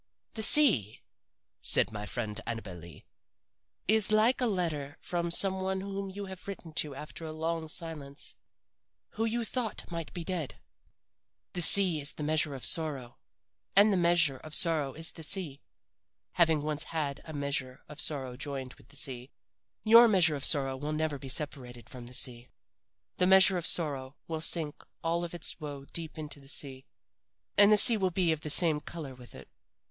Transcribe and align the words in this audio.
"The 0.33 0.41
sea," 0.41 1.03
said 1.59 1.91
my 1.91 2.07
friend 2.07 2.41
Annabel 2.47 2.73
Lee, 2.73 3.05
"is 3.87 4.11
like 4.11 4.41
a 4.41 4.47
letter 4.47 4.97
from 4.99 5.29
some 5.29 5.61
one 5.61 5.81
whom 5.81 6.09
you 6.09 6.25
have 6.25 6.47
written 6.47 6.73
to 6.73 6.95
after 6.95 7.23
a 7.23 7.31
long 7.31 7.67
silence, 7.67 8.33
who 9.09 9.25
you 9.25 9.45
thought 9.45 9.91
might 9.91 10.11
be 10.11 10.23
dead. 10.23 10.55
"The 11.53 11.61
sea 11.61 11.99
is 11.99 12.13
the 12.13 12.23
measure 12.23 12.55
of 12.55 12.65
sorrow, 12.65 13.19
and 13.75 13.93
the 13.93 13.95
measure 13.95 14.37
of 14.37 14.55
sorrow 14.55 14.93
is 14.95 15.11
the 15.11 15.21
sea. 15.21 15.61
Having 16.31 16.63
once 16.63 16.85
had 16.85 17.21
a 17.23 17.31
measure 17.31 17.83
of 17.87 18.01
sorrow 18.01 18.35
joined 18.35 18.73
with 18.79 18.87
the 18.87 18.95
sea, 18.95 19.29
your 19.83 20.07
measure 20.07 20.33
of 20.33 20.43
sorrow 20.43 20.77
will 20.77 20.93
never 20.93 21.19
be 21.19 21.29
separated 21.29 21.87
from 21.91 22.07
the 22.07 22.15
sea. 22.15 22.47
"The 23.17 23.27
measure 23.27 23.55
of 23.55 23.67
sorrow 23.67 24.15
will 24.27 24.41
sink 24.41 24.83
all 25.03 25.23
of 25.23 25.35
its 25.35 25.59
woe 25.59 25.85
deep 25.93 26.17
into 26.17 26.39
the 26.39 26.47
sea, 26.47 26.87
and 27.55 27.71
the 27.71 27.77
sea 27.77 27.97
will 27.97 28.09
be 28.09 28.31
of 28.31 28.41
the 28.41 28.49
same 28.49 28.79
color 28.79 29.13
with 29.13 29.35
it. 29.35 29.47